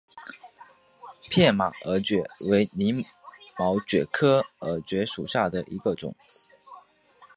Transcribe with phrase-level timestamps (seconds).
[1.29, 3.05] 片马耳蕨为鳞
[3.59, 6.15] 毛蕨科耳蕨属下的一个种。